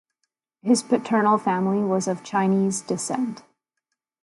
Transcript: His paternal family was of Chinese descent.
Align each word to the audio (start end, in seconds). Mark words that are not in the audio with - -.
His 0.63 0.81
paternal 0.81 1.37
family 1.37 1.83
was 1.83 2.07
of 2.07 2.23
Chinese 2.23 2.81
descent. 2.81 3.43